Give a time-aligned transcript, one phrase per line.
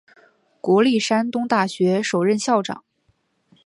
[0.61, 2.83] 国立山东大学首任校长。